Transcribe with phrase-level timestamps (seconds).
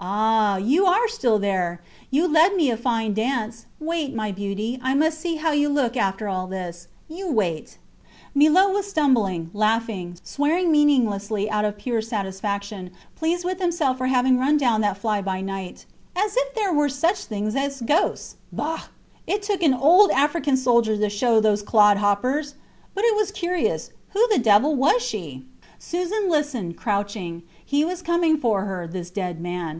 [0.00, 0.58] Ah!
[0.58, 1.80] You are still there.
[2.08, 3.66] You led me a fine dance.
[3.80, 6.86] Wait, my beauty, I must see how you look after all this.
[7.08, 7.78] You wait....
[8.32, 14.38] Millot was stumbling, laughing, swearing meaninglessly out of pure satisfaction, pleased with himself for having
[14.38, 15.84] run down that fly by night.
[16.14, 18.36] As if there were such things as ghosts!
[18.52, 18.84] Bah!
[19.26, 22.54] It took an old African soldier to show those clodhoppers....
[22.94, 23.90] But it was curious.
[24.10, 25.44] Who the devil was she?
[25.76, 27.42] Susan listened, crouching.
[27.64, 29.76] He was coming for her, this dead man.